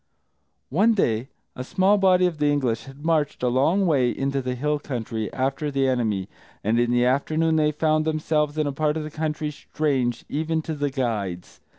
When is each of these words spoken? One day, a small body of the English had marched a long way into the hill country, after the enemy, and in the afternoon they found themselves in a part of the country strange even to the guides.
One 0.71 0.95
day, 0.95 1.27
a 1.55 1.63
small 1.63 1.99
body 1.99 2.25
of 2.25 2.39
the 2.39 2.47
English 2.51 2.85
had 2.85 3.05
marched 3.05 3.43
a 3.43 3.49
long 3.49 3.85
way 3.85 4.09
into 4.09 4.41
the 4.41 4.55
hill 4.55 4.79
country, 4.79 5.31
after 5.31 5.69
the 5.69 5.87
enemy, 5.87 6.27
and 6.63 6.79
in 6.79 6.89
the 6.89 7.05
afternoon 7.05 7.55
they 7.57 7.71
found 7.71 8.03
themselves 8.05 8.57
in 8.57 8.65
a 8.65 8.71
part 8.71 8.97
of 8.97 9.03
the 9.03 9.11
country 9.11 9.51
strange 9.51 10.25
even 10.27 10.63
to 10.63 10.73
the 10.73 10.89
guides. 10.89 11.61